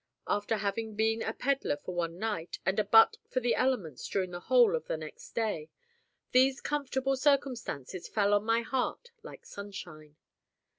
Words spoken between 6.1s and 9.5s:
these comfortable circumstances fell on my heart like